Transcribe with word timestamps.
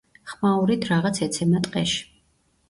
ხმაურით 0.29 0.87
რაღაც 0.91 1.19
ეცემა 1.27 1.61
ტყეში. 1.69 2.01